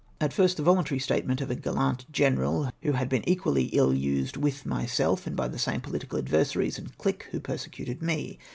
And 0.19 0.33
first 0.33 0.57
the 0.57 0.63
voluntary 0.63 0.97
statement 0.97 1.41
of 1.41 1.51
a 1.51 1.55
gallant 1.55 2.11
General, 2.11 2.71
who 2.81 2.93
had 2.93 3.07
been 3.07 3.21
equally 3.29 3.65
ill 3.65 3.93
used 3.93 4.35
with 4.35 4.65
myself, 4.65 5.27
and 5.27 5.35
by 5.35 5.47
the 5.47 5.59
same 5.59 5.79
pohtical 5.81 6.17
adversaries 6.17 6.79
and 6.79 6.91
chque 6.99 7.21
who 7.29 7.39
persecuted 7.39 8.01
me. 8.01 8.39